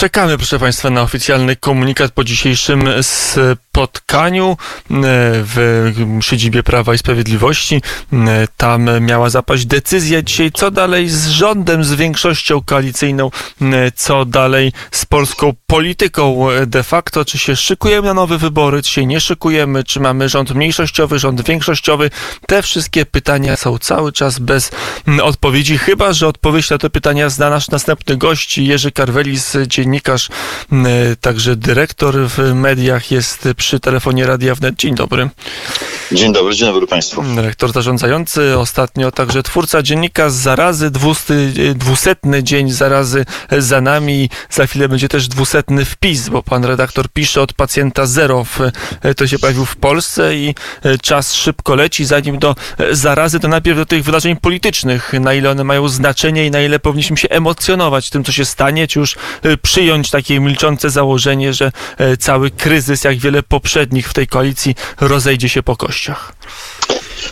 Czekamy, 0.00 0.36
proszę 0.36 0.58
Państwa, 0.58 0.90
na 0.90 1.02
oficjalny 1.02 1.56
komunikat 1.56 2.12
po 2.12 2.24
dzisiejszym 2.24 2.88
spotkaniu 3.02 4.50
e, 4.50 4.56
w 5.44 6.02
siedzibie 6.20 6.62
Prawa 6.62 6.94
i 6.94 6.98
Sprawiedliwości. 6.98 7.82
E, 8.12 8.48
tam 8.56 8.88
miała 9.00 9.30
zapaść 9.30 9.66
decyzja 9.66 10.22
dzisiaj, 10.22 10.50
co 10.52 10.70
dalej 10.70 11.08
z 11.08 11.28
rządem, 11.28 11.84
z 11.84 11.92
większością 11.92 12.62
koalicyjną, 12.62 13.30
e, 13.62 13.92
co 13.92 14.24
dalej 14.24 14.72
z 14.90 15.06
polską 15.06 15.52
polityką 15.66 16.46
de 16.66 16.82
facto, 16.82 17.24
czy 17.24 17.38
się 17.38 17.56
szykujemy 17.56 18.08
na 18.08 18.14
nowe 18.14 18.38
wybory, 18.38 18.82
czy 18.82 18.90
się 18.90 19.06
nie 19.06 19.20
szykujemy, 19.20 19.84
czy 19.84 20.00
mamy 20.00 20.28
rząd 20.28 20.50
mniejszościowy, 20.54 21.18
rząd 21.18 21.46
większościowy. 21.46 22.10
Te 22.46 22.62
wszystkie 22.62 23.06
pytania 23.06 23.56
są 23.56 23.78
cały 23.78 24.12
czas 24.12 24.38
bez 24.38 24.70
odpowiedzi, 25.22 25.78
chyba 25.78 26.12
że 26.12 26.28
odpowiedź 26.28 26.70
na 26.70 26.78
te 26.78 26.90
pytania 26.90 27.28
zna 27.28 27.50
nasz 27.50 27.68
następny 27.70 28.16
gość, 28.16 28.58
Jerzy 28.58 28.92
Karwelis, 28.92 29.56
dziennikarz, 29.90 30.28
także 31.20 31.56
dyrektor 31.56 32.16
w 32.28 32.54
mediach, 32.54 33.10
jest 33.10 33.48
przy 33.56 33.80
telefonie 33.80 34.26
Radia 34.26 34.54
Wnet. 34.54 34.76
Dzień 34.76 34.94
dobry. 34.94 35.30
Dzień 36.12 36.32
dobry, 36.32 36.54
dzień 36.54 36.68
dobry 36.68 36.86
Państwu. 36.86 37.22
Dyrektor 37.22 37.72
zarządzający, 37.72 38.58
ostatnio 38.58 39.12
także 39.12 39.42
twórca 39.42 39.82
dziennika 39.82 40.30
z 40.30 40.34
zarazy, 40.34 40.90
dwusty, 40.90 41.52
dwusetny 41.74 42.42
dzień 42.42 42.70
zarazy 42.70 43.24
za 43.58 43.80
nami. 43.80 44.30
Za 44.50 44.66
chwilę 44.66 44.88
będzie 44.88 45.08
też 45.08 45.28
dwusetny 45.28 45.84
wpis, 45.84 46.28
bo 46.28 46.42
pan 46.42 46.64
redaktor 46.64 47.08
pisze 47.08 47.42
od 47.42 47.52
pacjenta 47.52 48.06
zero. 48.06 48.46
To 49.16 49.26
się 49.26 49.38
pojawił 49.38 49.64
w 49.64 49.76
Polsce 49.76 50.36
i 50.36 50.54
czas 51.02 51.34
szybko 51.34 51.74
leci. 51.74 52.04
Zanim 52.04 52.38
do 52.38 52.56
zarazy, 52.90 53.40
to 53.40 53.48
najpierw 53.48 53.78
do 53.78 53.86
tych 53.86 54.04
wydarzeń 54.04 54.36
politycznych. 54.36 55.12
Na 55.12 55.34
ile 55.34 55.50
one 55.50 55.64
mają 55.64 55.88
znaczenie 55.88 56.46
i 56.46 56.50
na 56.50 56.60
ile 56.60 56.78
powinniśmy 56.78 57.16
się 57.16 57.28
emocjonować 57.28 58.10
tym, 58.10 58.24
co 58.24 58.32
się 58.32 58.44
stanie, 58.44 58.88
czy 58.88 58.98
już 58.98 59.16
przyjąć 59.80 60.10
takie 60.10 60.40
milczące 60.40 60.90
założenie, 60.90 61.54
że 61.54 61.72
cały 62.18 62.50
kryzys, 62.50 63.04
jak 63.04 63.18
wiele 63.18 63.42
poprzednich 63.42 64.08
w 64.08 64.14
tej 64.14 64.26
koalicji, 64.26 64.74
rozejdzie 65.00 65.48
się 65.48 65.62
po 65.62 65.76
kościach. 65.76 66.32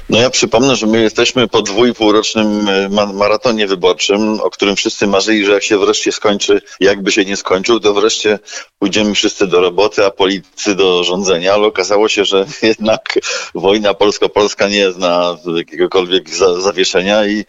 No 0.08 0.18
ja 0.18 0.30
przypomnę, 0.30 0.76
że 0.76 0.86
my 0.86 1.02
jesteśmy 1.02 1.48
po 1.48 1.62
dwójpółrocznym 1.62 2.68
e, 2.68 2.88
maratonie 3.14 3.66
wyborczym, 3.66 4.40
o 4.40 4.50
którym 4.50 4.76
wszyscy 4.76 5.06
marzyli, 5.06 5.44
że 5.44 5.52
jak 5.52 5.62
się 5.62 5.78
wreszcie 5.78 6.12
skończy, 6.12 6.62
jakby 6.80 7.12
się 7.12 7.24
nie 7.24 7.36
skończył, 7.36 7.80
to 7.80 7.94
wreszcie 7.94 8.38
pójdziemy 8.78 9.14
wszyscy 9.14 9.46
do 9.46 9.60
roboty, 9.60 10.04
a 10.04 10.10
politycy 10.10 10.74
do 10.74 11.04
rządzenia, 11.04 11.54
ale 11.54 11.66
okazało 11.66 12.08
się, 12.08 12.24
że 12.24 12.46
jednak 12.62 13.18
wojna 13.54 13.94
polsko-polska 13.94 14.68
nie 14.68 14.92
zna 14.92 15.36
jakiegokolwiek 15.56 16.30
za 16.30 16.60
zawieszenia 16.60 17.26
i 17.26 17.44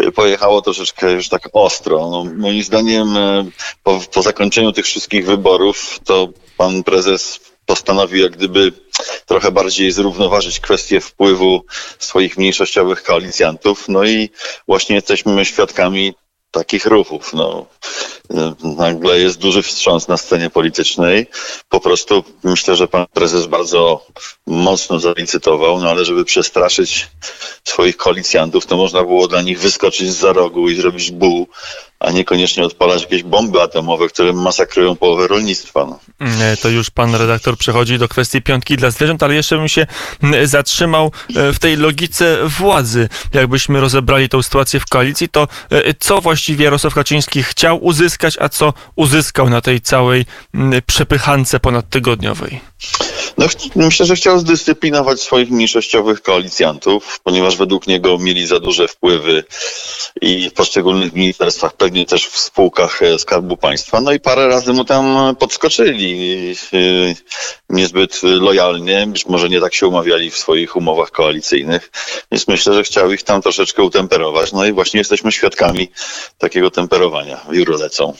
e, 0.00 0.12
pojechało 0.12 0.62
troszeczkę 0.62 1.12
już 1.12 1.28
tak 1.28 1.48
ostro. 1.52 2.10
No, 2.10 2.24
moim 2.36 2.62
zdaniem 2.62 3.16
e, 3.16 3.44
po, 3.82 4.00
po 4.14 4.22
zakończeniu 4.22 4.72
tych 4.72 4.84
wszystkich 4.84 5.26
wyborów 5.26 6.00
to 6.04 6.28
pan 6.56 6.82
prezes 6.82 7.49
postanowił 7.70 8.22
jak 8.22 8.32
gdyby 8.32 8.72
trochę 9.26 9.52
bardziej 9.52 9.92
zrównoważyć 9.92 10.60
kwestię 10.60 11.00
wpływu 11.00 11.64
swoich 11.98 12.38
mniejszościowych 12.38 13.02
koalicjantów. 13.02 13.88
No 13.88 14.04
i 14.04 14.30
właśnie 14.66 14.96
jesteśmy 14.96 15.44
świadkami 15.44 16.14
takich 16.50 16.86
ruchów. 16.86 17.32
No, 17.32 17.66
nagle 18.62 19.18
jest 19.18 19.38
duży 19.38 19.62
wstrząs 19.62 20.08
na 20.08 20.16
scenie 20.16 20.50
politycznej. 20.50 21.26
Po 21.68 21.80
prostu 21.80 22.24
myślę, 22.44 22.76
że 22.76 22.88
pan 22.88 23.06
prezes 23.12 23.46
bardzo 23.46 24.06
mocno 24.46 25.00
zalicytował, 25.00 25.80
no 25.80 25.90
ale 25.90 26.04
żeby 26.04 26.24
przestraszyć 26.24 27.08
swoich 27.64 27.96
koalicjantów, 27.96 28.66
to 28.66 28.76
można 28.76 29.02
było 29.02 29.28
dla 29.28 29.42
nich 29.42 29.60
wyskoczyć 29.60 30.12
z 30.12 30.16
za 30.16 30.32
rogu 30.32 30.68
i 30.68 30.76
zrobić 30.76 31.10
buł, 31.10 31.48
a 32.00 32.10
niekoniecznie 32.10 32.64
odpalać 32.64 33.02
jakieś 33.02 33.22
bomby 33.22 33.62
atomowe, 33.62 34.08
które 34.08 34.32
masakrują 34.32 34.96
połowę 34.96 35.28
rolnictwa. 35.28 35.86
No. 35.86 35.98
To 36.62 36.68
już 36.68 36.90
pan 36.90 37.14
redaktor 37.14 37.56
przechodzi 37.56 37.98
do 37.98 38.08
kwestii 38.08 38.42
piątki 38.42 38.76
dla 38.76 38.90
zwierząt, 38.90 39.22
ale 39.22 39.34
jeszcze 39.34 39.56
bym 39.56 39.68
się 39.68 39.86
zatrzymał 40.44 41.12
e, 41.36 41.52
w 41.52 41.58
tej 41.58 41.76
logice 41.76 42.38
władzy. 42.44 43.08
Jakbyśmy 43.34 43.80
rozebrali 43.80 44.28
tą 44.28 44.42
sytuację 44.42 44.80
w 44.80 44.86
koalicji, 44.86 45.28
to 45.28 45.48
e, 45.70 45.94
co 45.94 46.20
właściwie 46.20 46.64
Jarosław 46.64 46.94
Kaczyński 46.94 47.42
chciał 47.42 47.84
uzyskać, 47.84 48.36
a 48.40 48.48
co 48.48 48.72
uzyskał 48.96 49.50
na 49.50 49.60
tej 49.60 49.80
całej 49.80 50.24
przepychance 50.86 51.60
ponadtygodniowej? 51.60 52.60
No, 53.40 53.46
myślę, 53.76 54.06
że 54.06 54.16
chciał 54.16 54.38
zdyscyplinować 54.38 55.20
swoich 55.20 55.50
mniejszościowych 55.50 56.22
koalicjantów, 56.22 57.20
ponieważ 57.24 57.56
według 57.56 57.86
niego 57.86 58.18
mieli 58.18 58.46
za 58.46 58.60
duże 58.60 58.88
wpływy 58.88 59.44
i 60.20 60.50
w 60.50 60.52
poszczególnych 60.52 61.12
ministerstwach, 61.12 61.72
pewnie 61.72 62.06
też 62.06 62.26
w 62.26 62.38
spółkach 62.38 63.02
e, 63.02 63.18
Skarbu 63.18 63.56
Państwa. 63.56 64.00
No 64.00 64.12
i 64.12 64.20
parę 64.20 64.48
razy 64.48 64.72
mu 64.72 64.84
tam 64.84 65.36
podskoczyli 65.36 66.54
e, 66.72 66.76
niezbyt 67.70 68.20
lojalnie, 68.22 69.06
być 69.06 69.26
może 69.26 69.48
nie 69.48 69.60
tak 69.60 69.74
się 69.74 69.86
umawiali 69.86 70.30
w 70.30 70.38
swoich 70.38 70.76
umowach 70.76 71.10
koalicyjnych, 71.10 71.90
więc 72.32 72.48
myślę, 72.48 72.74
że 72.74 72.82
chciał 72.82 73.12
ich 73.12 73.22
tam 73.22 73.42
troszeczkę 73.42 73.82
utemperować. 73.82 74.52
No 74.52 74.66
i 74.66 74.72
właśnie 74.72 74.98
jesteśmy 74.98 75.32
świadkami 75.32 75.90
takiego 76.38 76.70
temperowania. 76.70 77.40
Wióry 77.50 77.76
lecą 77.76 78.14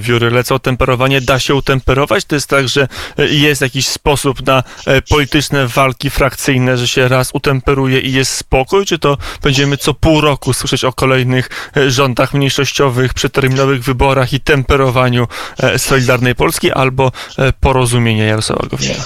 wióry 0.00 0.30
lecą, 0.30 0.58
temperowanie 0.58 1.20
da 1.20 1.38
się 1.38 1.54
utemperować? 1.54 2.24
To 2.24 2.34
jest 2.34 2.48
tak, 2.48 2.68
że 2.68 2.88
jest 3.18 3.60
jakiś 3.60 3.88
sposób 3.88 4.46
na 4.46 4.62
e, 4.86 5.02
polityczne 5.02 5.66
walki 5.66 6.10
frakcyjne, 6.10 6.76
że 6.76 6.88
się 6.88 7.08
raz 7.08 7.30
utemperuje 7.32 8.00
i 8.00 8.12
jest 8.12 8.32
spokój? 8.32 8.86
Czy 8.86 8.98
to 8.98 9.18
będziemy 9.42 9.76
co 9.76 9.94
pół 9.94 10.20
roku 10.20 10.52
słyszeć 10.52 10.84
o 10.84 10.92
kolejnych 10.92 11.70
e, 11.76 11.90
rządach 11.90 12.34
mniejszościowych, 12.34 13.14
przeterminowych 13.14 13.84
wyborach 13.84 14.32
i 14.32 14.40
temperowaniu 14.40 15.26
e, 15.58 15.78
Solidarnej 15.78 16.34
Polski 16.34 16.72
albo 16.72 17.12
porozumienia 17.60 18.24
Jarosława 18.24 18.66
Gowina? 18.66 19.04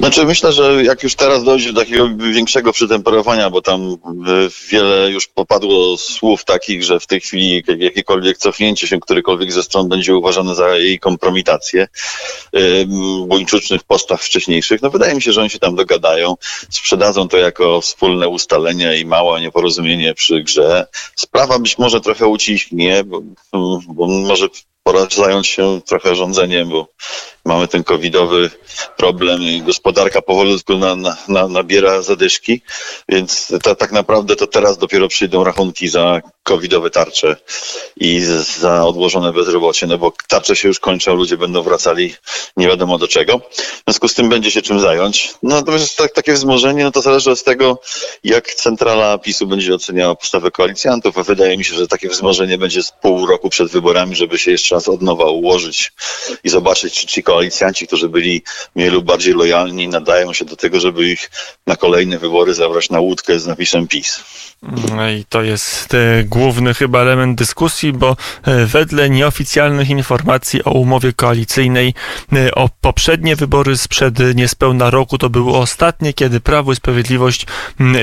Znaczy 0.00 0.24
myślę, 0.24 0.52
że 0.52 0.84
jak 0.84 1.02
już 1.02 1.14
teraz 1.14 1.44
dojdzie 1.44 1.72
do 1.72 1.80
takiego 1.80 2.08
większego 2.32 2.72
przytemperowania, 2.72 3.50
bo 3.50 3.62
tam 3.62 3.96
wiele 4.70 5.10
już 5.10 5.26
popadło 5.26 5.96
słów 5.96 6.44
takich, 6.44 6.84
że 6.84 7.00
w 7.00 7.06
tej 7.06 7.20
chwili 7.20 7.64
jakiekolwiek 7.78 8.38
cofnięcie 8.38 8.86
się 8.86 9.00
którykolwiek 9.00 9.52
ze 9.52 9.62
stron 9.62 9.85
będzie 9.88 10.16
uważane 10.16 10.54
za 10.54 10.76
jej 10.76 10.98
kompromitację 10.98 11.88
buńczucznych 13.26 13.82
postach 13.84 14.22
wcześniejszych. 14.22 14.82
No 14.82 14.90
wydaje 14.90 15.14
mi 15.14 15.22
się, 15.22 15.32
że 15.32 15.40
oni 15.40 15.50
się 15.50 15.58
tam 15.58 15.74
dogadają, 15.74 16.34
sprzedadzą 16.70 17.28
to 17.28 17.36
jako 17.36 17.80
wspólne 17.80 18.28
ustalenie 18.28 19.00
i 19.00 19.04
małe 19.04 19.40
nieporozumienie 19.40 20.14
przy 20.14 20.42
grze. 20.42 20.86
Sprawa 21.14 21.58
być 21.58 21.78
może 21.78 22.00
trochę 22.00 22.26
uciśnie, 22.26 23.04
bo, 23.04 23.22
bo 23.88 24.06
może 24.06 24.48
pora 24.82 25.06
zająć 25.10 25.46
się 25.46 25.80
trochę 25.86 26.14
rządzeniem, 26.14 26.68
bo 26.68 26.88
mamy 27.46 27.68
ten 27.68 27.84
covidowy 27.84 28.50
problem 28.96 29.42
i 29.42 29.62
gospodarka 29.62 30.22
powolutku 30.22 30.78
na, 30.78 30.96
na, 31.28 31.48
nabiera 31.48 32.02
zadyszki, 32.02 32.60
więc 33.08 33.52
tak 33.78 33.92
naprawdę 33.92 34.36
to 34.36 34.46
teraz 34.46 34.78
dopiero 34.78 35.08
przyjdą 35.08 35.44
rachunki 35.44 35.88
za 35.88 36.20
covidowe 36.42 36.90
tarcze 36.90 37.36
i 37.96 38.20
za 38.60 38.84
odłożone 38.84 39.32
bezrobocie, 39.32 39.86
no 39.86 39.98
bo 39.98 40.12
tarcze 40.28 40.56
się 40.56 40.68
już 40.68 40.80
kończą, 40.80 41.14
ludzie 41.14 41.36
będą 41.36 41.62
wracali 41.62 42.14
nie 42.56 42.66
wiadomo 42.66 42.98
do 42.98 43.08
czego. 43.08 43.38
W 43.38 43.82
związku 43.86 44.08
z 44.08 44.14
tym 44.14 44.28
będzie 44.28 44.50
się 44.50 44.62
czym 44.62 44.80
zająć. 44.80 45.34
No 45.42 45.56
natomiast 45.56 45.96
tak, 45.96 46.12
takie 46.12 46.32
wzmożenie, 46.32 46.84
no 46.84 46.92
to 46.92 47.02
zależy 47.02 47.30
od 47.30 47.44
tego, 47.44 47.80
jak 48.24 48.54
centrala 48.54 49.18
PiSu 49.18 49.46
będzie 49.46 49.74
oceniała 49.74 50.14
postawę 50.14 50.50
koalicjantów, 50.50 51.18
a 51.18 51.22
wydaje 51.22 51.58
mi 51.58 51.64
się, 51.64 51.74
że 51.74 51.86
takie 51.86 52.08
wzmożenie 52.08 52.58
będzie 52.58 52.82
z 52.82 52.92
pół 53.02 53.26
roku 53.26 53.50
przed 53.50 53.68
wyborami, 53.68 54.16
żeby 54.16 54.38
się 54.38 54.50
jeszcze 54.50 54.74
raz 54.74 54.88
od 54.88 55.02
nowa 55.02 55.24
ułożyć 55.24 55.92
i 56.44 56.48
zobaczyć, 56.48 56.94
czy 56.94 57.06
ci 57.06 57.22
koalicjanci, 57.36 57.86
którzy 57.86 58.08
byli 58.08 58.42
mniej 58.74 58.90
lub 58.90 59.04
bardziej 59.04 59.34
lojalni, 59.34 59.88
nadają 59.88 60.32
się 60.32 60.44
do 60.44 60.56
tego, 60.56 60.80
żeby 60.80 61.08
ich 61.08 61.30
na 61.66 61.76
kolejne 61.76 62.18
wybory 62.18 62.54
zabrać 62.54 62.90
na 62.90 63.00
łódkę 63.00 63.38
z 63.38 63.46
napisem 63.46 63.88
PiS. 63.88 64.20
No 64.62 65.10
i 65.10 65.24
to 65.28 65.42
jest 65.42 65.94
e, 65.94 66.24
główny 66.24 66.74
chyba 66.74 67.00
element 67.00 67.38
dyskusji, 67.38 67.92
bo 67.92 68.16
e, 68.42 68.66
wedle 68.66 69.10
nieoficjalnych 69.10 69.90
informacji 69.90 70.64
o 70.64 70.70
umowie 70.70 71.12
koalicyjnej, 71.12 71.94
e, 72.32 72.54
o 72.54 72.68
poprzednie 72.80 73.36
wybory 73.36 73.76
sprzed 73.76 74.18
niespełna 74.34 74.90
roku 74.90 75.18
to 75.18 75.30
były 75.30 75.56
ostatnie, 75.56 76.12
kiedy 76.12 76.40
Prawo 76.40 76.72
i 76.72 76.76
Sprawiedliwość 76.76 77.46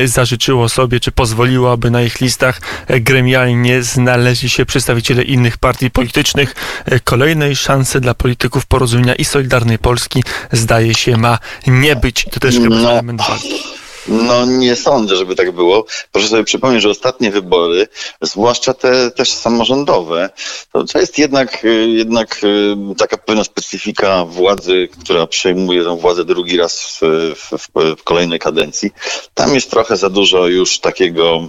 zażyczyło 0.06 0.70
sobie, 0.70 1.00
czy 1.00 1.12
pozwoliło, 1.12 1.72
aby 1.72 1.92
na 1.92 2.02
ich 2.02 2.22
listach 2.22 2.62
gremialnie 2.88 3.84
znaleźli 3.84 4.50
się 4.50 4.66
przedstawiciele 4.66 5.24
innych 5.24 5.58
partii 5.58 5.92
politycznych. 5.92 6.56
Kolejnej 7.04 7.56
szansy 7.56 8.00
dla 8.00 8.14
polityków 8.14 8.66
porozumienia 8.66 9.16
i 9.16 9.26
Solidarnej 9.26 9.80
Polski 9.80 10.24
zdaje 10.52 10.94
się 10.94 11.18
ma 11.18 11.40
nie 11.68 11.96
być. 11.96 12.26
To 12.32 12.40
też 12.40 12.56
chyba 12.56 12.76
no. 12.76 12.92
element 12.92 13.22
walki. 13.22 13.63
No 14.08 14.46
nie 14.46 14.76
sądzę, 14.76 15.16
żeby 15.16 15.36
tak 15.36 15.52
było. 15.52 15.86
Proszę 16.12 16.28
sobie 16.28 16.44
przypomnieć, 16.44 16.84
że 16.84 16.90
ostatnie 16.90 17.32
wybory, 17.32 17.88
zwłaszcza 18.22 18.74
te 18.74 19.12
też 19.12 19.32
samorządowe, 19.32 20.30
to, 20.72 20.84
to 20.84 21.00
jest 21.00 21.18
jednak, 21.18 21.64
jednak 21.88 22.44
y, 22.44 22.76
taka 22.98 23.18
pewna 23.18 23.44
specyfika 23.44 24.26
władzy, 24.26 24.90
która 25.02 25.28
przejmuje 25.28 25.84
tę 25.84 25.98
władzę 25.98 26.26
drugi 26.26 26.58
raz 26.58 27.00
w, 27.02 27.36
w, 27.36 27.96
w 27.98 28.04
kolejnej 28.04 28.40
kadencji. 28.40 28.92
Tam 29.34 29.56
jest 29.56 29.72
trochę 29.72 29.98
za 29.98 30.10
dużo 30.10 30.48
już 30.48 30.80
takiego 30.80 31.48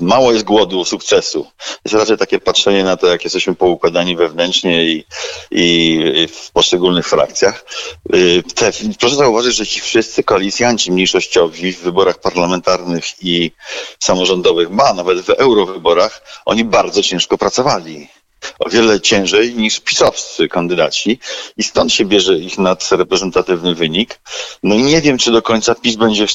mało 0.00 0.32
jest 0.32 0.44
głodu 0.44 0.84
sukcesu. 0.84 1.46
Jest 1.84 1.94
raczej 1.94 2.18
takie 2.18 2.38
patrzenie 2.38 2.84
na 2.84 2.96
to, 2.96 3.06
jak 3.06 3.24
jesteśmy 3.24 3.54
poukładani 3.54 4.16
wewnętrznie 4.16 4.84
i, 4.84 5.04
i 5.50 6.28
w 6.32 6.50
poszczególnych 6.50 7.08
frakcjach. 7.08 7.64
E, 8.12 8.42
te, 8.54 8.70
proszę 9.00 9.16
zauważyć, 9.16 9.56
że 9.56 9.66
ci 9.66 9.80
wszyscy 9.80 10.22
koalicjanci 10.22 10.92
mniejszościowi 10.92 11.72
w 11.72 11.80
wyborach 11.80 12.20
parlamentarnych 12.20 13.04
i 13.22 13.52
samorządowych, 13.98 14.68
ba, 14.68 14.94
nawet 14.94 15.20
w 15.20 15.30
eurowyborach, 15.30 16.42
oni 16.44 16.64
bardzo 16.64 17.02
ciężko 17.02 17.38
pracowali 17.38 18.08
o 18.58 18.70
wiele 18.70 19.00
ciężej 19.00 19.54
niż 19.54 19.80
pisowscy 19.80 20.48
kandydaci 20.48 21.18
i 21.56 21.62
stąd 21.62 21.92
się 21.92 22.04
bierze 22.04 22.38
ich 22.38 22.58
nadreprezentatywny 22.58 23.74
wynik. 23.74 24.20
No 24.62 24.74
i 24.74 24.82
nie 24.82 25.00
wiem, 25.00 25.18
czy 25.18 25.32
do 25.32 25.42
końca 25.42 25.74
PiS 25.74 25.96
będzie 25.96 26.26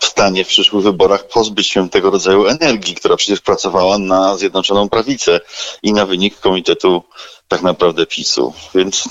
w 0.00 0.04
stanie 0.04 0.44
w 0.44 0.48
przyszłych 0.48 0.84
wyborach 0.84 1.28
pozbyć 1.28 1.68
się 1.68 1.90
tego 1.90 2.10
rodzaju 2.10 2.46
energii, 2.46 2.94
która 2.94 3.16
przecież 3.16 3.40
pracowała 3.40 3.98
na 3.98 4.36
Zjednoczoną 4.36 4.88
Prawicę 4.88 5.40
i 5.82 5.92
na 5.92 6.06
wynik 6.06 6.40
Komitetu 6.40 7.02
tak 7.48 7.62
naprawdę 7.62 8.06
PiSu. 8.06 8.52
Więc 8.74 9.08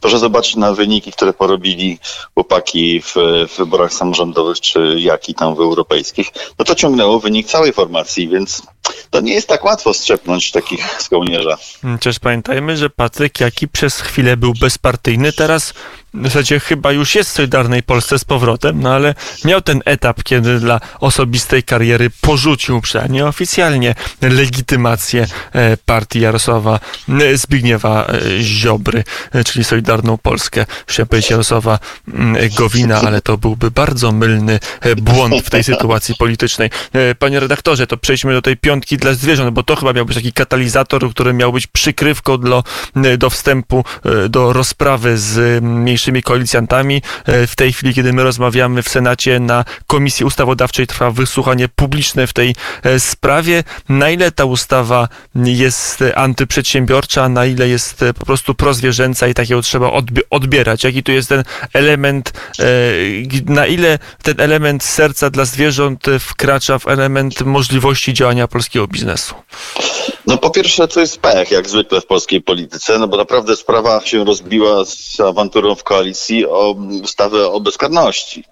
proszę 0.00 0.18
zobaczyć 0.18 0.56
na 0.56 0.72
wyniki, 0.72 1.12
które 1.12 1.32
porobili 1.32 1.98
chłopaki 2.34 3.02
w, 3.02 3.14
w 3.48 3.56
wyborach 3.58 3.92
samorządowych, 3.92 4.60
czy 4.60 4.96
jak 4.98 5.28
i 5.28 5.34
tam 5.34 5.54
w 5.54 5.60
europejskich. 5.60 6.30
No 6.58 6.64
to 6.64 6.74
ciągnęło 6.74 7.20
wynik 7.20 7.46
całej 7.46 7.72
formacji, 7.72 8.28
więc 8.28 8.62
to 9.10 9.20
nie 9.20 9.34
jest 9.34 9.48
tak 9.48 9.64
łatwo 9.64 9.94
strzepnąć 9.94 10.50
takich 10.50 11.02
z 11.02 11.08
kołnierza. 11.08 11.58
Chociaż 11.82 12.18
pamiętajmy, 12.18 12.76
że 12.76 12.90
Patryk 12.90 13.40
Jaki 13.40 13.68
przez 13.68 14.00
chwilę 14.00 14.36
był 14.36 14.52
bezpartyjny, 14.60 15.32
teraz 15.32 15.74
w 16.14 16.24
zasadzie 16.24 16.60
chyba 16.60 16.92
już 16.92 17.14
jest 17.14 17.30
w 17.30 17.32
Solidarnej 17.32 17.82
Polsce 17.82 18.18
z 18.18 18.24
powrotem, 18.24 18.80
no 18.80 18.94
ale 18.94 19.14
miał 19.44 19.62
ten 19.62 19.80
etap, 19.84 20.22
kiedy 20.22 20.60
dla 20.60 20.80
osobistej 21.00 21.62
kariery 21.62 22.10
porzucił 22.20 22.80
przynajmniej 22.80 23.22
oficjalnie 23.22 23.94
legitymację 24.22 25.26
e, 25.52 25.76
partii 25.76 26.20
Jarosława 26.20 26.80
e, 27.08 27.36
Zbigniewa 27.36 28.06
e, 28.06 28.42
Ziobry, 28.42 29.04
czyli 29.46 29.64
Solidarną 29.64 30.18
Polskę. 30.18 30.66
Chciałem 30.86 31.08
powiedzieć 31.08 31.30
Jarosława 31.30 31.78
mm, 32.14 32.48
Gowina, 32.58 33.00
ale 33.00 33.22
to 33.22 33.38
byłby 33.38 33.70
bardzo 33.70 34.12
mylny 34.12 34.60
błąd 34.96 35.34
w 35.44 35.50
tej 35.50 35.64
sytuacji 35.64 36.14
politycznej. 36.14 36.70
Panie 37.18 37.40
redaktorze, 37.40 37.86
to 37.86 37.96
przejdźmy 37.96 38.32
do 38.32 38.42
tej 38.42 38.56
piątki 38.56 38.96
dla 38.96 39.14
zwierząt, 39.14 39.54
bo 39.54 39.62
to 39.62 39.76
chyba 39.76 39.92
miał 39.92 40.06
być 40.06 40.16
taki 40.16 40.32
katalizator, 40.32 41.10
który 41.10 41.32
miał 41.32 41.52
być 41.52 41.66
przykrywką 41.66 42.38
do, 42.38 42.64
do 43.18 43.30
wstępu 43.30 43.84
do 44.28 44.52
rozprawy 44.52 45.18
z 45.18 45.64
mniejszymi 45.64 45.97
mniejszymi 45.98 46.22
koalicjantami. 46.22 47.02
E, 47.26 47.46
w 47.46 47.56
tej 47.56 47.72
chwili, 47.72 47.94
kiedy 47.94 48.12
my 48.12 48.22
rozmawiamy 48.22 48.82
w 48.82 48.88
Senacie 48.88 49.40
na 49.40 49.64
Komisji 49.86 50.26
Ustawodawczej 50.26 50.86
trwa 50.86 51.10
wysłuchanie 51.10 51.68
publiczne 51.68 52.26
w 52.26 52.32
tej 52.32 52.54
e, 52.82 53.00
sprawie. 53.00 53.64
Na 53.88 54.10
ile 54.10 54.30
ta 54.30 54.44
ustawa 54.44 55.08
jest 55.34 56.04
antyprzedsiębiorcza, 56.14 57.28
na 57.28 57.46
ile 57.46 57.68
jest 57.68 58.02
e, 58.02 58.14
po 58.14 58.26
prostu 58.26 58.54
prozwierzęca 58.54 59.28
i 59.28 59.34
takiego 59.34 59.62
trzeba 59.62 59.90
odbierać? 60.30 60.84
Jaki 60.84 61.02
tu 61.02 61.12
jest 61.12 61.28
ten 61.28 61.44
element, 61.72 62.32
na 63.46 63.66
ile 63.66 63.98
ten 64.22 64.40
element 64.40 64.84
serca 64.84 65.30
dla 65.30 65.44
zwierząt 65.44 66.06
wkracza 66.20 66.78
w 66.78 66.88
element 66.88 67.40
możliwości 67.40 68.14
działania 68.14 68.48
polskiego 68.48 68.86
biznesu? 68.86 69.34
No 70.26 70.38
po 70.38 70.50
pierwsze 70.50 70.88
to 70.88 71.00
jest 71.00 71.20
pech, 71.20 71.50
jak 71.50 71.68
zwykle 71.68 72.00
w 72.00 72.06
polskiej 72.06 72.42
polityce, 72.42 72.98
no 72.98 73.08
bo 73.08 73.16
naprawdę 73.16 73.56
sprawa 73.56 74.00
się 74.00 74.24
rozbiła 74.24 74.84
z 74.84 75.20
awanturą 75.20 75.74
w 75.74 75.84
koalicji 75.84 76.46
o 76.46 76.76
ustawę 77.02 77.48
o 77.50 77.60
bezkarności. 77.60 78.44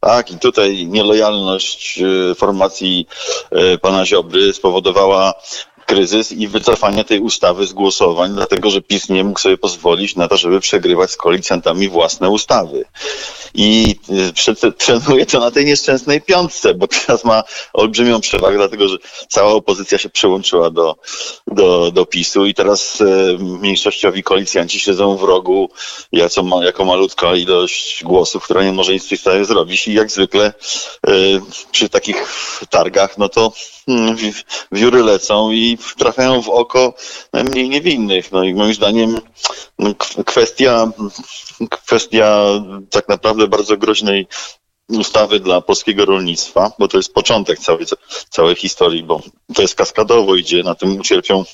Tak, 0.00 0.30
i 0.30 0.38
tutaj 0.38 0.86
nielojalność 0.86 2.00
y, 2.30 2.34
formacji 2.34 3.06
y, 3.74 3.78
pana 3.78 4.06
Ziobry 4.06 4.52
spowodowała 4.52 5.34
kryzys 5.86 6.32
i 6.32 6.48
wycofanie 6.48 7.04
tej 7.04 7.20
ustawy 7.20 7.66
z 7.66 7.72
głosowań, 7.72 8.34
dlatego 8.34 8.70
że 8.70 8.82
PiS 8.82 9.08
nie 9.08 9.24
mógł 9.24 9.40
sobie 9.40 9.58
pozwolić 9.58 10.16
na 10.16 10.28
to, 10.28 10.36
żeby 10.36 10.60
przegrywać 10.60 11.10
z 11.10 11.16
koalicjantami 11.16 11.88
własne 11.88 12.30
ustawy. 12.30 12.84
I 13.54 13.96
y, 14.48 14.72
trenuje 14.72 15.26
to 15.26 15.40
na 15.40 15.50
tej 15.50 15.64
nieszczęsnej 15.64 16.20
piątce, 16.20 16.74
bo 16.74 16.86
teraz 16.88 17.24
ma 17.24 17.42
olbrzymią 17.72 18.20
przewagę, 18.20 18.56
dlatego 18.56 18.88
że 18.88 18.96
cała 19.28 19.52
opozycja 19.52 19.98
się 19.98 20.08
przyłączyła 20.08 20.70
do, 20.70 20.96
do, 21.46 21.90
do 21.90 22.06
PiSu 22.06 22.46
i 22.46 22.54
teraz 22.54 23.00
e, 23.00 23.04
mniejszościowi 23.38 24.22
koalicjanci 24.22 24.80
siedzą 24.80 25.16
w 25.16 25.22
rogu 25.22 25.70
jako, 26.12 26.62
jako 26.62 26.84
malutka 26.84 27.34
ilość 27.34 28.04
głosów, 28.04 28.44
która 28.44 28.64
nie 28.64 28.72
może 28.72 28.92
nic 28.92 29.06
w 29.06 29.08
tej 29.08 29.18
sprawie 29.18 29.44
zrobić 29.44 29.88
i 29.88 29.94
jak 29.94 30.10
zwykle 30.10 30.44
e, 31.06 31.12
przy 31.72 31.88
takich 31.88 32.28
targach, 32.70 33.18
no 33.18 33.28
to 33.28 33.52
wióry 34.72 35.02
lecą 35.02 35.50
i 35.50 35.78
trafiają 35.98 36.42
w 36.42 36.48
oko 36.48 36.94
mniej 37.32 37.68
niewinnych. 37.68 38.32
No 38.32 38.44
i 38.44 38.54
moim 38.54 38.74
zdaniem 38.74 39.20
no, 39.78 39.94
kwestia, 40.26 40.86
kwestia 41.70 42.46
tak 42.90 43.08
naprawdę 43.08 43.48
bardzo 43.48 43.76
groźnej 43.76 44.26
ustawy 44.88 45.40
dla 45.40 45.60
polskiego 45.60 46.04
rolnictwa, 46.04 46.72
bo 46.78 46.88
to 46.88 46.96
jest 46.96 47.14
początek 47.14 47.58
całej, 47.58 47.86
całej 48.30 48.56
historii, 48.56 49.02
bo 49.02 49.20
to 49.54 49.62
jest 49.62 49.74
kaskadowo 49.74 50.36
idzie, 50.36 50.62
na 50.62 50.74
tym 50.74 51.00
ucierpią 51.00 51.44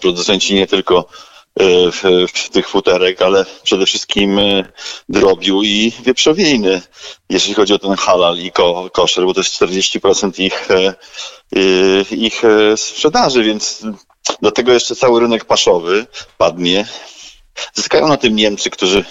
producenci 0.00 0.54
nie 0.54 0.66
tylko 0.66 0.98
e, 0.98 1.04
w, 1.92 2.26
w 2.34 2.48
tych 2.48 2.68
futerek, 2.68 3.22
ale 3.22 3.44
przede 3.62 3.86
wszystkim 3.86 4.38
e, 4.38 4.64
drobiu 5.08 5.62
i 5.62 5.92
wieprzowiny, 6.02 6.82
jeśli 7.30 7.54
chodzi 7.54 7.74
o 7.74 7.78
ten 7.78 7.94
halal 7.94 8.38
i 8.38 8.52
ko, 8.52 8.90
koszer, 8.92 9.24
bo 9.24 9.34
to 9.34 9.40
jest 9.40 9.62
40% 9.62 10.40
ich, 10.40 10.68
e, 10.70 10.94
ich 12.10 12.42
sprzedaży, 12.76 13.42
więc 13.44 13.82
do 14.42 14.50
tego 14.50 14.72
jeszcze 14.72 14.96
cały 14.96 15.20
rynek 15.20 15.44
paszowy 15.44 16.06
padnie. 16.38 16.86
Zyskają 17.74 18.08
na 18.08 18.16
tym 18.16 18.36
Niemcy, 18.36 18.70
którzy 18.70 19.04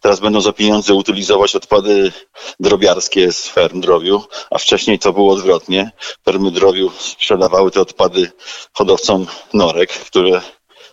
teraz 0.00 0.20
będą 0.20 0.40
za 0.40 0.52
pieniądze 0.52 0.94
utylizować 0.94 1.56
odpady 1.56 2.12
drobiarskie 2.60 3.32
z 3.32 3.48
ferm 3.48 3.80
drobiu, 3.80 4.22
a 4.50 4.58
wcześniej 4.58 4.98
to 4.98 5.12
było 5.12 5.32
odwrotnie. 5.32 5.90
Fermy 6.24 6.50
drobiu 6.50 6.92
sprzedawały 6.98 7.70
te 7.70 7.80
odpady 7.80 8.32
hodowcom 8.72 9.26
norek, 9.54 9.90
które 9.90 10.40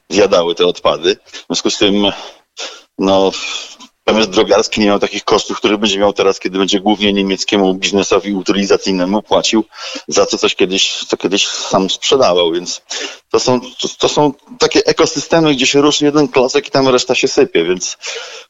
zjadały 0.09 0.56
te 0.56 0.65
odpady. 0.65 1.17
W 1.25 1.45
związku 1.47 1.69
z 1.69 1.77
tym 1.77 2.11
no, 2.97 3.31
Natomiast 4.09 4.29
drobiarski 4.29 4.81
nie 4.81 4.88
miał 4.88 5.00
takich 5.00 5.23
kosztów, 5.23 5.57
które 5.57 5.77
będzie 5.77 6.00
miał 6.00 6.13
teraz, 6.13 6.39
kiedy 6.39 6.57
będzie 6.57 6.79
głównie 6.79 7.13
niemieckiemu 7.13 7.73
biznesowi 7.73 8.33
utylizacyjnemu 8.33 9.21
płacił 9.21 9.65
za 10.07 10.25
to 10.25 10.38
coś 10.38 10.56
kiedyś, 10.56 11.06
co 11.07 11.17
kiedyś 11.17 11.47
sam 11.47 11.89
sprzedawał, 11.89 12.51
więc 12.51 12.81
to 13.31 13.39
są, 13.39 13.61
to, 13.61 13.88
to 14.00 14.09
są 14.09 14.33
takie 14.59 14.85
ekosystemy, 14.85 15.56
gdzie 15.56 15.65
się 15.65 15.81
ruszy 15.81 16.06
jeden 16.06 16.27
klocek 16.27 16.67
i 16.67 16.71
tam 16.71 16.88
reszta 16.88 17.15
się 17.15 17.27
sypie, 17.27 17.63
więc 17.63 17.98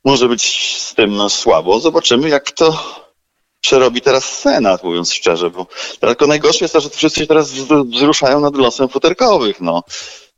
może 0.05 0.27
być 0.27 0.75
z 0.77 0.95
tym 0.95 1.15
no, 1.15 1.29
słabo. 1.29 1.79
Zobaczymy, 1.79 2.29
jak 2.29 2.51
to 2.51 2.84
przerobi 3.62 4.01
teraz 4.01 4.25
Senat, 4.25 4.84
mówiąc 4.84 5.13
szczerze, 5.13 5.50
bo 5.50 5.67
tylko 6.00 6.27
najgorsze 6.27 6.65
jest 6.65 6.74
to, 6.74 6.81
że 6.81 6.89
wszyscy 6.89 7.19
się 7.19 7.27
teraz 7.27 7.51
wzruszają 7.86 8.39
nad 8.39 8.55
losem 8.55 8.89
futerkowych, 8.89 9.62
no. 9.62 9.84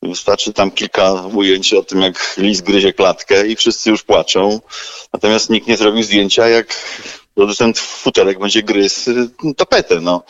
Wystarczy 0.04 0.54
tam 0.54 0.72
kilka 0.72 1.14
ujęć 1.14 1.74
o 1.74 1.84
tym, 1.84 2.02
jak 2.02 2.34
lis 2.38 2.62
gryzie 2.62 2.94
klatkę 2.94 3.48
i 3.48 3.56
wszyscy 3.56 3.90
już 3.90 4.04
płaczą. 4.04 4.60
Natomiast 5.14 5.50
nikt 5.50 5.68
nie 5.68 5.78
zrobił 5.78 6.04
zdjęcia, 6.04 6.50
jak 6.50 6.76
producent 7.36 7.80
futerek 7.80 8.40
będzie 8.40 8.64
gryzł 8.64 9.12
tapetę. 9.58 10.02
No. 10.02 10.24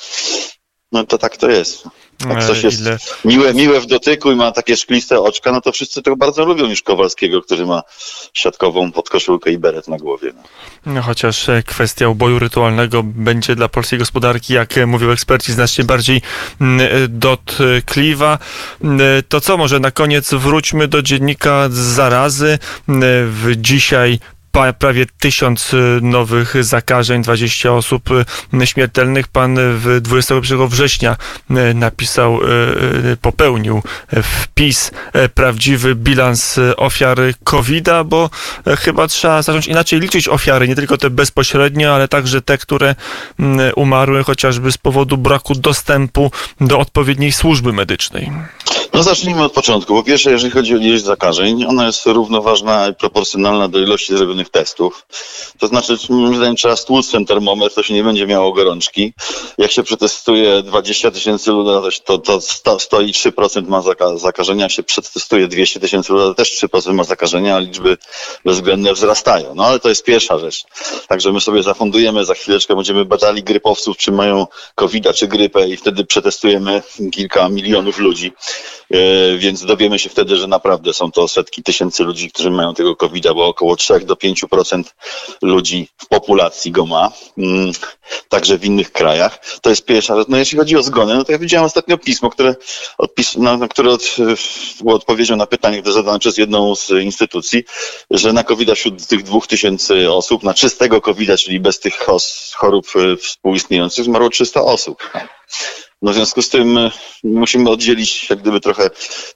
no 0.91 1.05
to 1.05 1.17
tak 1.17 1.37
to 1.37 1.49
jest. 1.49 1.83
Jak 2.29 2.37
e, 2.37 2.47
coś 2.47 2.63
jest 2.63 2.81
Ile... 2.81 2.97
miłe, 3.25 3.53
miłe 3.53 3.81
w 3.81 3.85
dotyku 3.85 4.31
i 4.31 4.35
ma 4.35 4.51
takie 4.51 4.77
szkliste 4.77 5.19
oczka, 5.19 5.51
no 5.51 5.61
to 5.61 5.71
wszyscy 5.71 6.01
tego 6.01 6.17
bardzo 6.17 6.45
lubią 6.45 6.67
niż 6.67 6.81
Kowalskiego, 6.81 7.41
który 7.41 7.65
ma 7.65 7.83
siatkową 8.33 8.91
podkoszulkę 8.91 9.51
i 9.51 9.57
beret 9.57 9.87
na 9.87 9.97
głowie. 9.97 10.31
No. 10.35 10.43
No, 10.85 11.01
chociaż 11.01 11.49
e, 11.49 11.63
kwestia 11.63 12.07
uboju 12.07 12.39
rytualnego 12.39 13.03
będzie 13.03 13.55
dla 13.55 13.69
polskiej 13.69 13.99
gospodarki, 13.99 14.53
jak 14.53 14.77
e, 14.77 14.85
mówią 14.85 15.09
eksperci, 15.09 15.53
znacznie 15.53 15.83
bardziej 15.83 16.21
mm, 16.61 16.87
dotkliwa. 17.09 18.37
To 19.29 19.41
co, 19.41 19.57
może 19.57 19.79
na 19.79 19.91
koniec 19.91 20.33
wróćmy 20.33 20.87
do 20.87 21.01
dziennika 21.01 21.67
zarazy. 21.71 22.59
W 23.27 23.51
dzisiaj 23.57 24.19
prawie 24.79 25.05
tysiąc 25.19 25.73
y, 25.73 25.99
nowych 26.01 26.63
zakażeń, 26.63 27.21
20 27.21 27.73
osób 27.73 28.09
y, 28.61 28.67
śmiertelnych. 28.67 29.27
Pan 29.27 29.55
w 29.57 30.01
21 30.01 30.67
września 30.67 31.15
y, 31.51 31.73
napisał, 31.73 32.39
popełnił 33.21 33.81
wpis 34.23 34.91
prawdziwy 35.35 35.95
bilans 35.95 36.59
ofiary 36.77 37.33
COVID-a, 37.43 38.03
bo 38.03 38.29
chyba 38.79 39.07
trzeba 39.07 39.41
zacząć 39.41 39.67
inaczej 39.67 39.99
liczyć 39.99 40.27
ofiary, 40.27 40.67
nie 40.67 40.75
tylko 40.75 40.97
te 40.97 41.09
bezpośrednie, 41.09 41.91
ale 41.91 42.07
także 42.07 42.41
te, 42.41 42.57
które 42.57 42.95
umarły 43.75 44.23
chociażby 44.23 44.71
z 44.71 44.77
powodu 44.77 45.17
braku 45.17 45.55
dostępu 45.55 46.31
do 46.61 46.79
odpowiedniej 46.79 47.31
służby 47.31 47.73
medycznej. 47.73 48.31
No 48.93 49.03
zacznijmy 49.03 49.43
od 49.43 49.51
początku. 49.51 49.93
Po 49.95 50.03
pierwsze, 50.03 50.31
jeżeli 50.31 50.51
chodzi 50.51 50.73
o 50.75 50.77
ilość 50.77 51.03
zakażeń, 51.03 51.65
ona 51.65 51.85
jest 51.85 52.05
równoważna 52.05 52.87
i 52.87 52.95
proporcjonalna 52.95 53.67
do 53.67 53.79
ilości 53.79 54.17
zrobionych 54.17 54.49
testów. 54.49 55.05
To 55.59 55.67
znaczy, 55.67 55.97
moim 56.09 56.35
zdaniem 56.35 56.55
trzeba 56.55 56.75
stłuc 56.75 57.11
ten 57.11 57.25
termometr, 57.25 57.75
to 57.75 57.83
się 57.83 57.93
nie 57.93 58.03
będzie 58.03 58.27
miało 58.27 58.53
gorączki. 58.53 59.13
Jak 59.57 59.71
się 59.71 59.83
przetestuje 59.83 60.63
20 60.63 61.11
tysięcy 61.11 61.51
ludzi, 61.51 61.97
to, 62.05 62.17
to 62.17 62.41
sto- 62.41 62.79
stoi 62.79 63.11
3% 63.13 63.67
ma 63.67 63.81
zaka- 63.81 64.17
zakażenia. 64.17 64.63
Jak 64.63 64.71
się 64.71 64.83
przetestuje 64.83 65.47
200 65.47 65.79
tysięcy 65.79 66.13
ludzi, 66.13 66.25
to 66.25 66.33
też 66.33 66.51
3% 66.57 66.93
ma 66.93 67.03
zakażenia, 67.03 67.55
a 67.55 67.59
liczby 67.59 67.97
bezwzględne 68.45 68.93
wzrastają. 68.93 69.55
No 69.55 69.65
ale 69.65 69.79
to 69.79 69.89
jest 69.89 70.03
pierwsza 70.05 70.37
rzecz. 70.39 70.63
Także 71.07 71.31
my 71.31 71.41
sobie 71.41 71.63
zafundujemy, 71.63 72.25
za 72.25 72.33
chwileczkę 72.33 72.75
będziemy 72.75 73.05
badali 73.05 73.43
grypowców, 73.43 73.97
czy 73.97 74.11
mają 74.11 74.47
covid 74.75 75.15
czy 75.15 75.27
grypę 75.27 75.69
i 75.69 75.77
wtedy 75.77 76.05
przetestujemy 76.05 76.81
kilka 77.11 77.49
milionów 77.49 77.99
ludzi. 77.99 78.31
E, 78.93 79.37
Więc 79.37 79.65
dowiemy 79.65 79.99
się 79.99 80.09
wtedy, 80.09 80.37
że 80.37 80.47
naprawdę 80.47 80.93
są 80.93 81.11
to 81.11 81.27
setki 81.27 81.63
tysięcy 81.63 82.03
ludzi, 82.03 82.31
którzy 82.31 82.51
mają 82.51 82.73
tego 82.73 82.95
covid 82.95 83.27
bo 83.35 83.47
około 83.47 83.75
3 83.75 83.99
do 83.99 84.15
5% 84.15 84.83
ludzi 85.41 85.87
w 85.97 86.07
populacji 86.07 86.71
go 86.71 86.85
ma. 86.85 87.11
Mm, 87.37 87.71
Także 88.29 88.57
w 88.57 88.65
innych 88.65 88.91
krajach. 88.91 89.39
To 89.61 89.69
jest 89.69 89.85
pierwsza 89.85 90.15
rzecz. 90.15 90.27
No 90.27 90.37
jeśli 90.37 90.57
chodzi 90.57 90.77
o 90.77 90.83
zgony, 90.83 91.15
no 91.15 91.23
to 91.23 91.31
ja 91.31 91.37
widziałem 91.37 91.65
ostatnio 91.65 91.97
pismo, 91.97 92.29
które, 92.29 92.55
odpis, 92.97 93.35
na, 93.35 93.57
na 93.57 93.67
które 93.67 93.89
od, 93.91 94.15
było 94.81 94.95
odpowiedzią 94.95 95.35
na 95.35 95.45
pytanie, 95.47 95.81
które 95.81 95.93
zadane 95.93 96.19
przez 96.19 96.37
jedną 96.37 96.75
z 96.75 96.89
instytucji, 96.89 97.63
że 98.11 98.33
na 98.33 98.43
covid 98.43 98.71
wśród 98.71 99.07
tych 99.07 99.23
dwóch 99.23 99.47
tysięcy 99.47 100.11
osób, 100.11 100.43
na 100.43 100.53
czystego 100.53 101.01
covid 101.01 101.39
czyli 101.39 101.59
bez 101.59 101.79
tych 101.79 101.93
chorób 102.55 102.85
e, 102.95 103.17
współistniejących, 103.17 104.05
zmarło 104.05 104.29
300 104.29 104.61
osób. 104.61 105.03
No 106.01 106.11
w 106.11 106.15
związku 106.15 106.41
z 106.41 106.49
tym 106.49 106.77
e, 106.77 106.91
musimy 107.23 107.69
oddzielić 107.69 108.29
jak 108.29 108.39
gdyby 108.39 108.59
trochę 108.59 108.89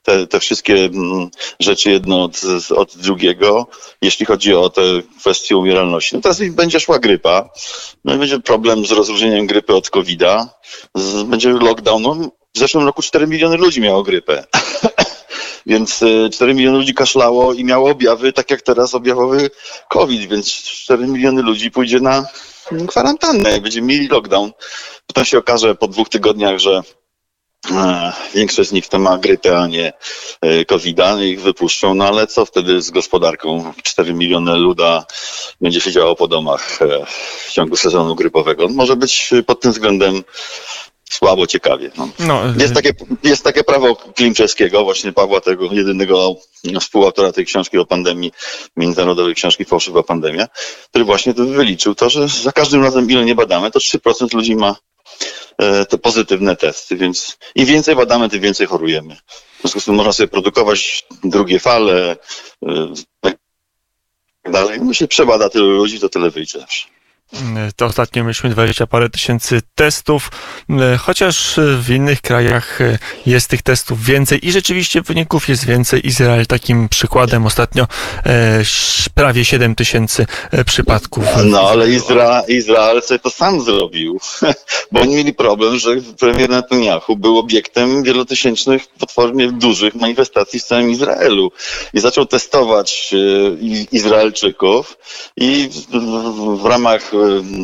te, 0.03 0.27
te 0.27 0.39
wszystkie 0.39 0.75
mm, 0.75 1.29
rzeczy 1.59 1.91
jedno 1.91 2.23
od, 2.23 2.41
od 2.75 2.97
drugiego, 2.97 3.67
jeśli 4.01 4.25
chodzi 4.25 4.53
o 4.53 4.69
te 4.69 4.81
kwestie 5.19 5.57
umieralności. 5.57 6.15
No 6.15 6.21
teraz 6.21 6.41
będzie 6.49 6.79
szła 6.79 6.99
grypa, 6.99 7.49
no 8.05 8.15
i 8.15 8.17
będzie 8.17 8.39
problem 8.39 8.85
z 8.85 8.91
rozróżnieniem 8.91 9.47
grypy 9.47 9.75
od 9.75 9.89
COVID-a, 9.89 10.49
będzie 11.25 11.49
lockdown. 11.49 12.01
No, 12.01 12.15
w 12.55 12.59
zeszłym 12.59 12.85
roku 12.85 13.01
4 13.01 13.27
miliony 13.27 13.57
ludzi 13.57 13.81
miało 13.81 14.03
grypę. 14.03 14.43
Więc 15.65 16.03
e, 16.03 16.29
4 16.29 16.53
miliony 16.53 16.77
ludzi 16.77 16.93
kaszlało 16.93 17.53
i 17.53 17.63
miało 17.63 17.89
objawy, 17.89 18.33
tak 18.33 18.51
jak 18.51 18.61
teraz 18.61 18.95
objawowy 18.95 19.49
COVID, 19.89 20.29
więc 20.29 20.53
4 20.53 21.07
miliony 21.07 21.41
ludzi 21.41 21.71
pójdzie 21.71 21.99
na 21.99 22.25
kwarantannę, 22.87 23.51
jak 23.51 23.61
będziemy 23.61 23.87
mieli 23.87 24.07
lockdown. 24.07 24.51
Potem 25.07 25.25
się 25.25 25.37
okaże 25.37 25.75
po 25.75 25.87
dwóch 25.87 26.09
tygodniach, 26.09 26.59
że 26.59 26.81
e, 27.71 28.13
większość 28.33 28.69
z 28.69 28.73
nich 28.73 28.87
to 28.87 28.99
ma 28.99 29.17
grypę, 29.17 29.57
a 29.57 29.67
nie 29.67 29.93
e, 30.41 30.65
COVID-a, 30.65 31.23
ich 31.23 31.41
wypuszczą, 31.41 31.95
no 31.95 32.07
ale 32.07 32.27
co 32.27 32.45
wtedy 32.45 32.81
z 32.81 32.91
gospodarką? 32.91 33.73
4 33.83 34.13
miliony 34.13 34.55
luda 34.55 35.05
będzie 35.61 35.81
siedziało 35.81 36.15
po 36.15 36.27
domach 36.27 36.81
e, 36.81 37.05
w 37.47 37.51
ciągu 37.51 37.75
sezonu 37.75 38.15
grypowego. 38.15 38.67
Może 38.67 38.95
być 38.95 39.31
pod 39.45 39.61
tym 39.61 39.71
względem 39.71 40.23
słabo 41.09 41.47
ciekawie. 41.47 41.91
No. 41.97 42.09
No, 42.19 42.41
Jest 42.59 42.73
takie, 42.73 42.91
jest 43.23 43.43
takie 43.43 43.63
prawo 43.63 43.95
Klimczewskiego, 43.95 44.83
właśnie 44.83 45.13
Pawła, 45.13 45.41
tego 45.41 45.65
jedynego 45.71 46.35
współautora 46.79 47.31
tej 47.31 47.45
książki 47.45 47.77
o 47.77 47.85
pandemii, 47.85 48.31
międzynarodowej 48.77 49.35
książki 49.35 49.65
Fałszywa 49.65 50.03
Pandemia, 50.03 50.47
który 50.89 51.05
właśnie 51.05 51.33
to 51.33 51.45
wyliczył 51.45 51.95
to, 51.95 52.09
że 52.09 52.27
za 52.27 52.51
każdym 52.51 52.83
razem, 52.83 53.11
ile 53.11 53.25
nie 53.25 53.35
badamy, 53.35 53.71
to 53.71 53.79
3% 53.79 54.33
ludzi 54.33 54.55
ma 54.55 54.75
te 55.89 55.97
pozytywne 55.97 56.55
testy, 56.55 56.95
więc 56.95 57.37
im 57.55 57.65
więcej 57.65 57.95
badamy, 57.95 58.29
tym 58.29 58.41
więcej 58.41 58.67
chorujemy. 58.67 59.15
W 59.57 59.61
związku 59.61 59.79
z 59.79 59.85
tym 59.85 59.95
można 59.95 60.13
sobie 60.13 60.27
produkować 60.27 61.05
drugie 61.23 61.59
fale, 61.59 62.15
e, 62.65 62.93
tak 63.21 63.37
dalej. 64.51 64.79
No 64.81 64.93
się 64.93 65.07
przebada 65.07 65.49
tylu 65.49 65.69
ludzi, 65.69 65.99
to 65.99 66.09
tyle 66.09 66.29
wyjdzie 66.29 66.59
zawsze. 66.59 66.94
To 67.75 67.85
ostatnio 67.85 68.23
mieliśmy 68.23 68.49
20 68.49 68.87
parę 68.87 69.09
tysięcy 69.09 69.61
testów, 69.75 70.31
chociaż 70.99 71.59
w 71.81 71.89
innych 71.89 72.21
krajach 72.21 72.79
jest 73.25 73.49
tych 73.49 73.61
testów 73.61 74.03
więcej 74.03 74.47
i 74.47 74.51
rzeczywiście 74.51 75.01
wyników 75.01 75.49
jest 75.49 75.65
więcej. 75.65 76.07
Izrael 76.07 76.45
takim 76.45 76.89
przykładem 76.89 77.45
ostatnio 77.45 77.87
e, 78.25 78.63
prawie 79.13 79.45
7 79.45 79.75
tysięcy 79.75 80.25
e, 80.51 80.63
przypadków. 80.63 81.25
No 81.45 81.69
ale 81.69 81.89
Izra 81.89 82.43
Izrael 82.47 83.01
sobie 83.01 83.19
to 83.19 83.29
sam 83.29 83.61
zrobił, 83.61 84.19
bo 84.91 85.01
oni 85.01 85.15
mieli 85.15 85.33
problem, 85.33 85.79
że 85.79 85.95
premier 86.19 86.49
Netanyahu 86.49 87.15
był 87.15 87.37
obiektem 87.37 88.03
wielotysięcznych, 88.03 88.87
potwornie 88.87 89.51
dużych 89.51 89.95
manifestacji 89.95 90.59
w 90.59 90.63
całym 90.63 90.91
Izraelu 90.91 91.51
i 91.93 91.99
zaczął 91.99 92.25
testować 92.25 93.13
e, 93.13 93.17
Izraelczyków 93.91 94.97
i 95.37 95.69
w, 96.61 96.65
ramach 96.65 97.11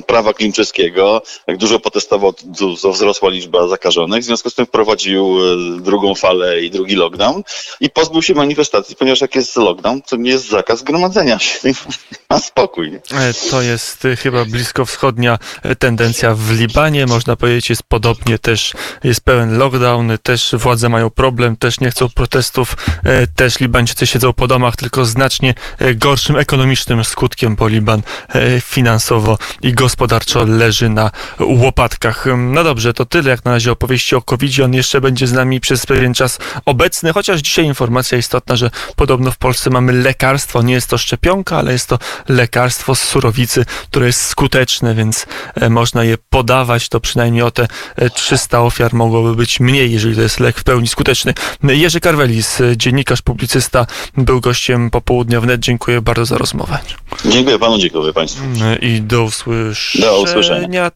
prawa 0.07 0.33
klimczewskiego, 0.33 1.21
jak 1.47 1.57
dużo 1.57 1.79
potestował, 1.79 2.33
to, 2.81 2.91
wzrosła 2.91 3.29
liczba 3.29 3.67
zakażonych, 3.67 4.21
w 4.21 4.25
związku 4.25 4.49
z 4.49 4.55
tym 4.55 4.65
wprowadził 4.65 5.37
e, 5.77 5.81
drugą 5.81 6.15
falę 6.15 6.61
i 6.61 6.71
drugi 6.71 6.95
lockdown 6.95 7.43
i 7.79 7.89
pozbył 7.89 8.21
się 8.21 8.33
manifestacji, 8.33 8.95
ponieważ 8.95 9.21
jak 9.21 9.35
jest 9.35 9.55
lockdown, 9.55 10.01
to 10.01 10.15
nie 10.15 10.31
jest 10.31 10.49
zakaz 10.49 10.83
gromadzenia 10.83 11.39
się. 11.39 11.59
Ma 12.29 12.39
spokój. 12.39 12.99
E, 13.11 13.33
To 13.51 13.61
jest 13.61 14.05
e, 14.05 14.15
chyba 14.15 14.45
bliskowschodnia 14.45 15.39
e, 15.63 15.75
tendencja 15.75 16.35
w 16.35 16.51
Libanie. 16.51 17.05
Można 17.05 17.35
powiedzieć, 17.35 17.69
jest 17.69 17.83
podobnie 17.83 18.39
też, 18.39 18.73
jest 19.03 19.21
pełen 19.21 19.57
lockdown, 19.57 20.17
też 20.23 20.55
władze 20.57 20.89
mają 20.89 21.09
problem, 21.09 21.57
też 21.57 21.79
nie 21.79 21.91
chcą 21.91 22.09
protestów, 22.09 22.75
e, 23.03 23.27
też 23.27 23.59
Libańczycy 23.59 24.07
siedzą 24.07 24.33
po 24.33 24.47
domach, 24.47 24.75
tylko 24.75 25.05
znacznie 25.05 25.53
e, 25.79 25.95
gorszym 25.95 26.35
ekonomicznym 26.37 27.03
skutkiem, 27.03 27.55
bo 27.55 27.67
Liban 27.67 28.01
e, 28.29 28.61
finansowo 28.61 29.37
i 29.61 29.73
gospodarczo 29.73 30.45
leży 30.45 30.89
na 30.89 31.11
łopatkach. 31.39 32.25
No 32.37 32.63
dobrze, 32.63 32.93
to 32.93 33.05
tyle 33.05 33.29
jak 33.29 33.45
na 33.45 33.51
razie 33.51 33.71
opowieści 33.71 34.15
o 34.15 34.21
covid 34.21 34.59
On 34.59 34.73
jeszcze 34.73 35.01
będzie 35.01 35.27
z 35.27 35.33
nami 35.33 35.59
przez 35.59 35.85
pewien 35.85 36.13
czas 36.13 36.39
obecny, 36.65 37.13
chociaż 37.13 37.41
dzisiaj 37.41 37.65
informacja 37.65 38.17
istotna, 38.17 38.55
że 38.55 38.71
podobno 38.95 39.31
w 39.31 39.37
Polsce 39.37 39.69
mamy 39.69 39.93
lekarstwo, 39.93 40.61
nie 40.61 40.73
jest 40.73 40.89
to 40.89 40.97
szczepionka, 40.97 41.57
ale 41.57 41.71
jest 41.71 41.87
to 41.87 41.99
lekarstwo 42.27 42.95
z 42.95 43.01
surowicy, 43.01 43.65
które 43.83 44.05
jest 44.05 44.25
skuteczne, 44.25 44.95
więc 44.95 45.25
e, 45.55 45.69
można 45.69 46.03
je 46.03 46.17
podawać, 46.29 46.89
to 46.89 46.99
przynajmniej 46.99 47.43
o 47.43 47.51
te 47.51 47.67
e, 47.95 48.09
300 48.09 48.61
ofiar 48.61 48.93
mogłoby 48.93 49.35
być 49.35 49.59
mniej, 49.59 49.91
jeżeli 49.91 50.15
to 50.15 50.21
jest 50.21 50.39
lek 50.39 50.59
w 50.59 50.63
pełni 50.63 50.87
skuteczny. 50.87 51.33
Jerzy 51.63 51.99
Karwelis, 51.99 52.61
e, 52.61 52.77
dziennikarz, 52.77 53.21
publicysta, 53.21 53.85
był 54.17 54.41
gościem 54.41 54.89
popołudnia 54.89 55.41
wnet. 55.41 55.61
Dziękuję 55.61 56.01
bardzo 56.01 56.25
za 56.25 56.37
rozmowę. 56.37 56.77
Dziękuję 57.25 57.59
panu, 57.59 57.77
dziękuję 57.77 58.13
państwu. 58.13 58.43
I 58.81 59.01
do 59.01 59.30
usłyszenia. 59.31 60.07
Do 60.07 60.21
usłyszenia. 60.21 60.89